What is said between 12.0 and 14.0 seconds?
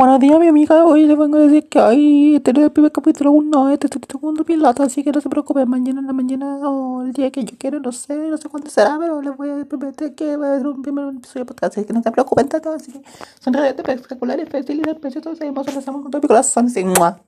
se preocupen tanto. Así que son realmente